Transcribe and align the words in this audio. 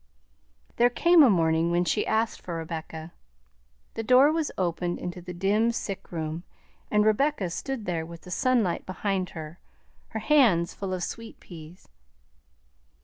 There 0.77 0.89
came 0.89 1.21
a 1.21 1.29
morning 1.29 1.69
when 1.69 1.85
she 1.85 2.07
asked 2.07 2.41
for 2.41 2.55
Rebecca. 2.55 3.13
The 3.93 4.01
door 4.01 4.31
was 4.31 4.49
opened 4.57 4.97
into 4.97 5.21
the 5.21 5.31
dim 5.31 5.71
sick 5.71 6.11
room, 6.11 6.43
and 6.89 7.05
Rebecca 7.05 7.51
stood 7.51 7.85
there 7.85 8.03
with 8.03 8.21
the 8.21 8.31
sunlight 8.31 8.83
behind 8.87 9.29
her, 9.37 9.59
her 10.07 10.19
hands 10.19 10.73
full 10.73 10.91
of 10.95 11.03
sweet 11.03 11.39
peas. 11.39 11.87